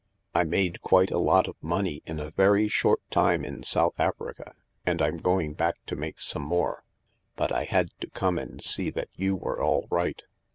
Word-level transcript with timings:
I 0.33 0.43
made 0.45 0.81
quite 0.81 1.11
a 1.11 1.19
lot 1.19 1.47
of 1.47 1.57
money 1.61 2.01
in 2.07 2.19
a 2.19 2.31
very 2.31 2.67
short 2.67 3.01
time 3.11 3.45
in 3.45 3.61
South 3.61 3.99
Africa, 3.99 4.55
and 4.83 4.99
I'm 4.99 5.17
going 5.17 5.53
back 5.53 5.75
to 5.85 5.95
make 5.95 6.19
some 6.19 6.41
more. 6.41 6.83
But 7.35 7.51
I 7.51 7.65
had 7.65 7.89
to 7.99 8.09
come 8.09 8.39
and 8.39 8.63
see 8.63 8.89
that 8.89 9.09
you 9.13 9.35
were 9.35 9.61
all 9.61 9.85
right. 9.91 10.23